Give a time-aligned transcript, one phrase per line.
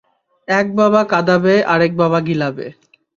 [0.47, 2.65] এক বাবা কাঁদাবে, আরেক বাবা গিলাবে!